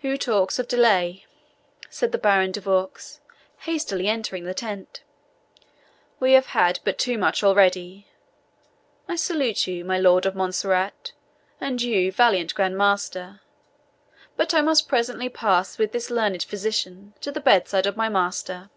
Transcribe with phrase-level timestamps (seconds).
[0.00, 1.26] "Who talks of delay?"
[1.90, 3.20] said the Baron de Vaux,
[3.58, 5.02] hastily entering the tent;
[6.18, 8.06] "we have had but too much already.
[9.06, 11.12] I salute you, my Lord of Montserrat,
[11.60, 13.42] and you, valiant Grand Master.
[14.34, 18.70] But I must presently pass with this learned physician to the bedside of my master."